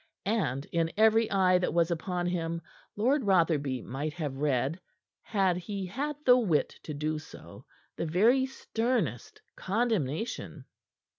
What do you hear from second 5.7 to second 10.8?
had the wit to do so, the very sternest condemnation.